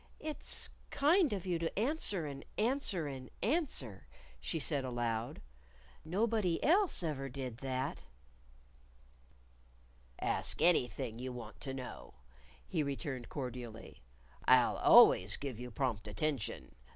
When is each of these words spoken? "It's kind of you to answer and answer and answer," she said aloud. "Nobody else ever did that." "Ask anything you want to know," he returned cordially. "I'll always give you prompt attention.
"It's 0.19 0.71
kind 0.89 1.31
of 1.31 1.45
you 1.45 1.59
to 1.59 1.77
answer 1.77 2.25
and 2.25 2.43
answer 2.57 3.05
and 3.05 3.29
answer," 3.43 4.07
she 4.39 4.57
said 4.57 4.83
aloud. 4.83 5.43
"Nobody 6.03 6.57
else 6.63 7.03
ever 7.03 7.29
did 7.29 7.57
that." 7.57 8.01
"Ask 10.19 10.59
anything 10.59 11.19
you 11.19 11.31
want 11.31 11.61
to 11.61 11.75
know," 11.75 12.15
he 12.67 12.81
returned 12.81 13.29
cordially. 13.29 14.01
"I'll 14.45 14.77
always 14.77 15.37
give 15.37 15.59
you 15.59 15.69
prompt 15.69 16.07
attention. 16.07 16.73